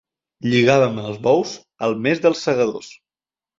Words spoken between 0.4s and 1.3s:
Lligàvem els